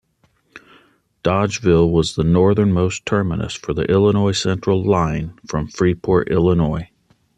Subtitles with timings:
[1.23, 6.89] Dodgeville was the northern most terminus for the Illinois Central line from Freeport Illinois.